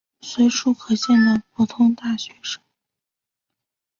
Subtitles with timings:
[0.21, 2.59] 随处可见的普通大学生。